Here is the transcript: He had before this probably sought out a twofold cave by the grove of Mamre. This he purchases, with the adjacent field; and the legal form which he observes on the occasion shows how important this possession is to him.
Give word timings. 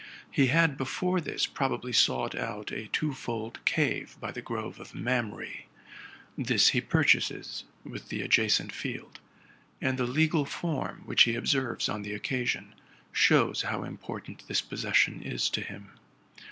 He 0.31 0.47
had 0.47 0.77
before 0.79 1.21
this 1.21 1.45
probably 1.45 1.93
sought 1.93 2.33
out 2.33 2.71
a 2.71 2.87
twofold 2.87 3.63
cave 3.65 4.17
by 4.19 4.31
the 4.31 4.41
grove 4.41 4.79
of 4.79 4.95
Mamre. 4.95 5.65
This 6.35 6.69
he 6.69 6.81
purchases, 6.81 7.65
with 7.83 8.09
the 8.09 8.23
adjacent 8.23 8.71
field; 8.71 9.19
and 9.79 9.99
the 9.99 10.07
legal 10.07 10.43
form 10.45 11.03
which 11.05 11.25
he 11.25 11.35
observes 11.35 11.87
on 11.87 12.01
the 12.01 12.15
occasion 12.15 12.73
shows 13.11 13.61
how 13.61 13.83
important 13.83 14.41
this 14.47 14.59
possession 14.63 15.21
is 15.21 15.51
to 15.51 15.61
him. 15.61 15.91